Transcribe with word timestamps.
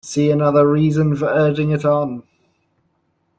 See 0.03 0.31
another 0.31 0.67
reason 0.67 1.15
for 1.15 1.27
urging 1.27 1.69
it 1.69 1.85
on! 1.85 2.23